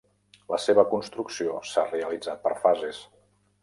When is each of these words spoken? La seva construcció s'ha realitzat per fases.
La 0.53 0.57
seva 0.63 0.85
construcció 0.93 1.61
s'ha 1.75 1.87
realitzat 1.93 2.45
per 2.49 2.59
fases. 2.67 3.09